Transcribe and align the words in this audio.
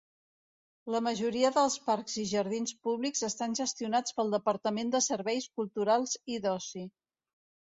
La 0.93 1.01
majoria 1.07 1.51
dels 1.57 1.75
parcs 1.89 2.15
i 2.23 2.25
jardins 2.31 2.73
públics 2.87 3.23
estan 3.29 3.53
gestionats 3.61 4.17
pel 4.21 4.35
departament 4.37 4.91
de 4.97 5.03
serveis 5.11 5.49
culturals 5.61 6.17
i 6.39 6.41
d'oci. 6.49 6.87